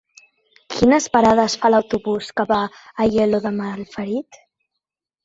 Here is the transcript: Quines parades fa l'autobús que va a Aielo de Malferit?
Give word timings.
Quines 0.75 1.07
parades 1.17 1.55
fa 1.65 1.69
l'autobús 1.71 2.29
que 2.41 2.45
va 2.53 2.57
a 2.63 2.71
Aielo 3.05 3.43
de 3.45 3.53
Malferit? 3.59 4.41